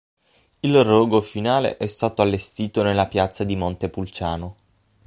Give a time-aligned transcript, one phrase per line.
[0.61, 4.55] Il rogo finale è stato allestito nella piazza di Montepulciano.